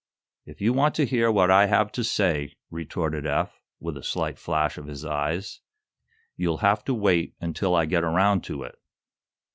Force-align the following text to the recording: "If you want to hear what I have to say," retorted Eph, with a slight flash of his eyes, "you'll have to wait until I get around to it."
"If 0.47 0.61
you 0.61 0.73
want 0.73 0.95
to 0.95 1.05
hear 1.05 1.31
what 1.31 1.51
I 1.51 1.67
have 1.67 1.91
to 1.91 2.03
say," 2.03 2.53
retorted 2.71 3.27
Eph, 3.27 3.61
with 3.79 3.97
a 3.97 4.03
slight 4.03 4.39
flash 4.39 4.79
of 4.79 4.87
his 4.87 5.05
eyes, 5.05 5.61
"you'll 6.35 6.57
have 6.65 6.83
to 6.85 6.93
wait 6.95 7.35
until 7.39 7.75
I 7.75 7.85
get 7.85 8.03
around 8.03 8.43
to 8.45 8.63
it." 8.63 8.79